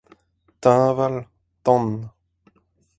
teñval, 0.63 1.13
tan 1.65 1.85